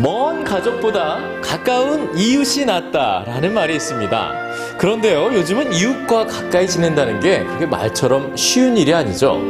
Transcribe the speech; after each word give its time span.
먼 0.00 0.44
가족보다 0.44 1.18
가까운 1.42 2.16
이웃이 2.16 2.64
낫다라는 2.64 3.52
말이 3.52 3.74
있습니다. 3.74 4.32
그런데요, 4.78 5.34
요즘은 5.34 5.72
이웃과 5.72 6.26
가까이 6.26 6.68
지낸다는 6.68 7.18
게 7.18 7.44
그게 7.44 7.66
말처럼 7.66 8.36
쉬운 8.36 8.76
일이 8.76 8.94
아니죠. 8.94 9.40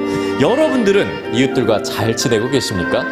여러분들은 0.41 1.35
이웃들과 1.35 1.83
잘 1.83 2.17
지내고 2.17 2.49
계십니까? 2.49 3.05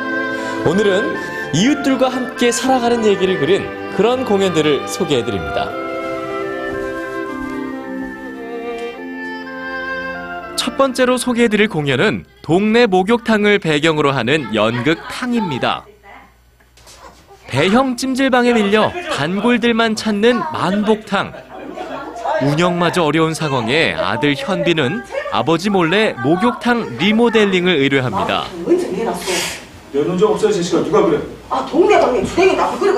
오늘은 0.67 1.15
이웃들과 1.55 2.09
함께 2.09 2.51
살아가는 2.51 3.05
얘기를 3.05 3.39
그린 3.39 3.67
그런 3.97 4.25
공연들을 4.25 4.89
소개해 4.89 5.25
드립니다. 5.25 5.71
첫 10.57 10.79
번째로 10.79 11.19
소개해 11.19 11.49
드릴 11.49 11.69
공연은 11.69 12.25
동네 12.41 12.87
목욕탕을 12.87 13.59
배경으로 13.59 14.13
하는 14.13 14.55
연극 14.55 14.99
탕입니다. 15.09 15.87
대형 17.49 17.97
찜질방에 17.97 18.53
밀려 18.53 18.93
단골들만 19.17 19.97
찾는 19.97 20.41
만복탕. 20.53 21.33
운영마저 22.43 23.03
어려운 23.03 23.35
상황에 23.35 23.95
아들 23.95 24.35
현빈은 24.37 25.03
아버지 25.33 25.71
몰래 25.71 26.15
목욕탕 26.23 26.99
리모델링을 26.99 27.77
의뢰합니다. 27.77 28.45
아. 28.45 28.47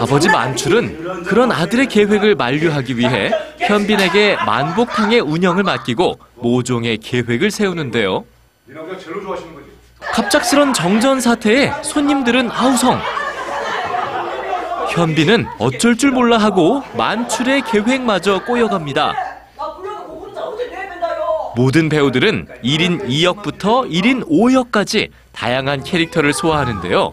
아버지 0.01 0.29
만출은 0.29 1.23
그런 1.25 1.53
아들의 1.53 1.87
계획을 1.87 2.35
만류하기 2.35 2.99
위해 2.99 3.31
현빈에게 3.59 4.37
만복탕의 4.45 5.21
운영을 5.21 5.63
맡기고 5.63 6.19
모종의 6.37 6.99
계획을 6.99 7.51
세우는데요. 7.51 8.25
갑작스런 10.01 10.73
정전 10.73 11.21
사태에 11.21 11.73
손님들은 11.83 12.51
아우성. 12.51 12.99
현빈은 14.99 15.47
어쩔 15.61 15.97
줄 15.97 16.11
몰라 16.11 16.39
하고 16.39 16.83
만출의 16.97 17.63
계획마저 17.63 18.45
꼬여갑니다. 18.45 19.15
모든 21.55 21.89
배우들은 21.89 22.49
1인 22.65 23.07
2역부터 23.07 23.89
1인 23.89 24.29
5역까지 24.29 25.11
다양한 25.31 25.85
캐릭터를 25.85 26.33
소화하는데요. 26.33 27.13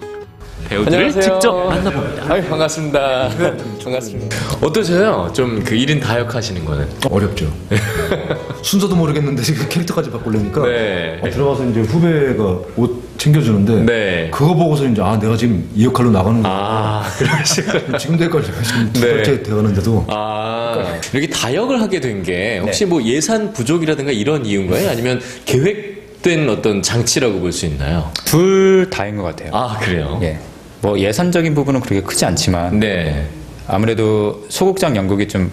배우들을 0.69 1.11
직접 1.11 1.53
만나봅니다. 1.67 2.33
아유, 2.33 2.43
반갑습니다. 2.47 3.29
반갑습니다. 3.83 4.37
어떠세요? 4.61 5.31
좀 5.33 5.63
그 5.65 5.75
1인 5.75 6.01
다역 6.01 6.33
하시는 6.35 6.63
거는? 6.65 6.87
어렵죠. 7.09 7.51
순서도 8.63 8.95
모르겠는데 8.95 9.41
지금 9.43 9.67
캐릭터까지 9.69 10.09
바꾸려니까 10.11 10.63
네. 10.67 11.19
어, 11.21 11.29
들어가서 11.29 11.65
이제 11.69 11.81
후배가 11.81 12.43
옷 12.77 13.05
챙겨주는데 13.17 13.85
네. 13.85 14.29
그거 14.31 14.53
보고서 14.53 14.85
이제 14.87 15.01
아 15.01 15.17
내가 15.19 15.37
지금 15.37 15.69
이 15.75 15.85
역할로 15.85 16.11
나가는 16.11 16.41
거 16.41 16.49
아, 16.51 17.03
그러시군요. 17.17 17.97
지금도 17.97 18.23
헷갈려요. 18.25 18.63
지금 18.63 18.93
두 18.93 19.01
네. 19.01 19.13
번째 19.15 19.43
되었는데도 19.43 20.05
아, 20.09 20.99
이렇게 21.13 21.27
다역을 21.29 21.81
하게 21.81 21.99
된 21.99 22.23
게 22.23 22.59
혹시 22.59 22.85
뭐 22.85 23.03
예산 23.03 23.53
부족이라든가 23.53 24.11
이런 24.11 24.45
이유인가요? 24.45 24.89
아니면 24.89 25.21
계획된 25.45 26.49
어떤 26.49 26.81
장치라고 26.81 27.39
볼 27.39 27.51
수 27.51 27.65
있나요? 27.67 28.09
둘 28.25 28.89
다인 28.89 29.17
것 29.17 29.23
같아요. 29.23 29.51
아, 29.53 29.77
그래요? 29.79 30.19
예. 30.23 30.39
뭐 30.85 30.99
예산적인 30.99 31.55
부분은 31.55 31.79
그렇게 31.79 32.01
크지 32.01 32.25
않지만 32.25 32.79
네. 32.79 33.27
아무래도 33.67 34.45
소극장 34.49 34.95
연극이 34.95 35.27
좀 35.27 35.49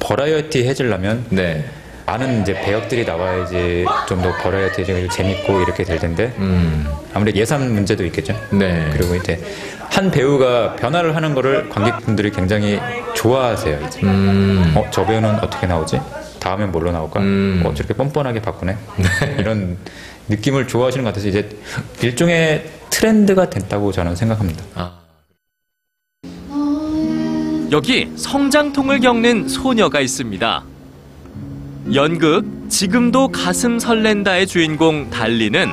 버라이어티 0.00 0.66
해지려면 0.66 1.26
네. 1.28 1.62
많은 2.06 2.40
이제 2.40 2.54
배역들이 2.54 3.04
나와야지 3.04 3.84
좀 4.08 4.22
더 4.22 4.32
버라이어티 4.38 4.86
재밌고 5.10 5.60
이렇게 5.60 5.84
될 5.84 5.98
텐데 5.98 6.32
음. 6.38 6.86
아무래도 7.12 7.38
예산 7.38 7.74
문제도 7.74 8.02
있겠죠. 8.06 8.34
네. 8.50 8.88
그리고 8.94 9.14
이제 9.14 9.38
한 9.90 10.10
배우가 10.10 10.76
변화를 10.76 11.14
하는 11.16 11.34
거를 11.34 11.68
관객분들이 11.68 12.30
굉장히 12.30 12.80
좋아하세요. 13.14 13.78
이제. 13.86 14.00
음. 14.04 14.72
어, 14.74 14.86
저 14.90 15.04
배우는 15.04 15.34
어떻게 15.40 15.66
나오지? 15.66 16.00
다음엔 16.40 16.72
뭘로 16.72 16.92
나올까? 16.92 17.20
음. 17.20 17.62
어, 17.66 17.74
저렇게 17.74 17.92
뻔뻔하게 17.92 18.40
바꾸네? 18.40 18.78
이런 19.38 19.76
느낌을 20.28 20.66
좋아하시는 20.66 21.04
것 21.04 21.10
같아서 21.10 21.28
이제 21.28 21.46
일종의 22.00 22.64
트렌드가 22.92 23.48
됐다고 23.48 23.90
저는 23.90 24.14
생각합니다. 24.14 24.64
아. 24.74 24.92
여기 27.72 28.12
성장통을 28.14 29.00
겪는 29.00 29.48
소녀가 29.48 30.00
있습니다. 30.00 30.62
연극 31.94 32.44
지금도 32.68 33.28
가슴 33.28 33.78
설렌다의 33.78 34.46
주인공 34.46 35.08
달리는 35.08 35.68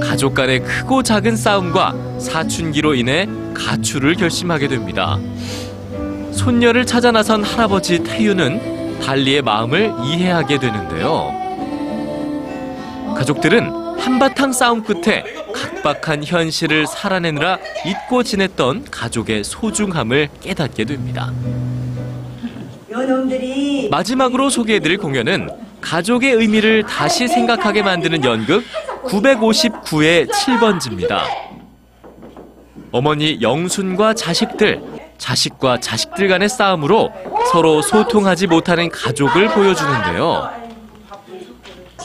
가족 0.00 0.34
간의 0.34 0.62
크고 0.62 1.02
작은 1.02 1.36
싸움과 1.36 1.94
사춘기로 2.20 2.94
인해 2.94 3.26
가출을 3.54 4.14
결심하게 4.14 4.68
됩니다. 4.68 5.18
손녀를 6.32 6.84
찾아 6.84 7.10
나선 7.10 7.42
할아버지 7.42 8.00
태유는 8.00 9.00
달리의 9.00 9.40
마음을 9.40 9.90
이해하게 10.04 10.58
되는데요. 10.58 11.32
가족들은 13.16 13.82
한바탕 13.98 14.52
싸움 14.52 14.82
끝에 14.82 15.24
각박한 15.52 16.24
현실을 16.24 16.86
살아내느라 16.86 17.58
잊고 17.86 18.22
지냈던 18.22 18.86
가족의 18.90 19.44
소중함을 19.44 20.28
깨닫게 20.40 20.84
됩니다. 20.84 21.32
마지막으로 23.90 24.50
소개해드릴 24.50 24.98
공연은 24.98 25.48
가족의 25.80 26.32
의미를 26.32 26.84
다시 26.84 27.26
생각하게 27.26 27.82
만드는 27.82 28.24
연극 28.24 28.64
959의 29.04 30.30
7번지입니다. 30.30 31.22
어머니 32.92 33.40
영순과 33.40 34.14
자식들, 34.14 34.82
자식과 35.16 35.80
자식들 35.80 36.28
간의 36.28 36.48
싸움으로 36.48 37.10
서로 37.50 37.80
소통하지 37.80 38.46
못하는 38.46 38.88
가족을 38.90 39.48
보여주는데요. 39.48 40.61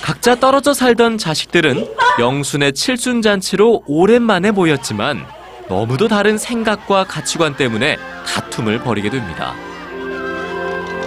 각자 0.07 0.35
떨어져 0.35 0.73
살던 0.73 1.17
자식들은 1.17 1.85
영순의 2.17 2.71
칠순 2.71 3.21
잔치로 3.21 3.83
오랜만에 3.87 4.51
모였지만 4.51 5.25
너무도 5.67 6.07
다른 6.07 6.37
생각과 6.37 7.03
가치관 7.03 7.57
때문에 7.57 7.97
다툼을 8.25 8.79
벌이게 8.79 9.09
됩니다. 9.09 9.53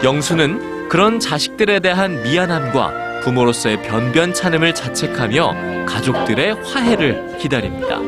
영수는 0.05 0.91
그런 0.91 1.19
자식들에 1.19 1.81
대한 1.81 2.23
미안함과 2.23 3.23
부모로서의 3.23 3.81
변변찮음을 3.85 4.75
자책하며 4.75 5.87
가족들의 5.87 6.63
화해를 6.63 7.39
기다립니다. 7.39 8.01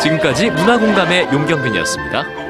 지금까지 0.00 0.48
문화공감의 0.52 1.28
용경빈이었습니다. 1.30 2.45